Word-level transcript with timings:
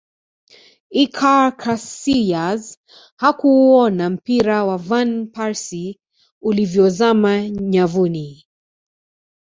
iker 1.03 1.45
casilas 1.61 2.63
hakuuona 3.21 4.05
mpira 4.15 4.57
wa 4.67 4.77
van 4.87 5.09
persie 5.33 5.97
ulivyozama 6.41 7.39
nyavuni 7.73 8.45